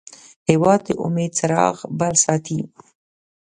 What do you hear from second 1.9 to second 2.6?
بل ساتي.